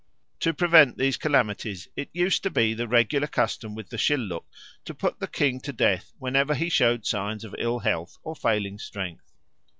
To 0.39 0.51
prevent 0.51 0.97
these 0.97 1.15
calamities 1.15 1.87
it 1.95 2.09
used 2.11 2.41
to 2.41 2.49
be 2.49 2.73
the 2.73 2.87
regular 2.87 3.27
custom 3.27 3.75
with 3.75 3.89
the 3.89 3.97
Shilluk 3.99 4.45
to 4.85 4.95
put 4.95 5.19
the 5.19 5.27
king 5.27 5.59
to 5.59 5.71
death 5.71 6.11
whenever 6.17 6.55
he 6.55 6.69
showed 6.69 7.05
signs 7.05 7.43
of 7.43 7.53
ill 7.59 7.77
health 7.77 8.17
or 8.23 8.35
failing 8.35 8.79
strength. 8.79 9.31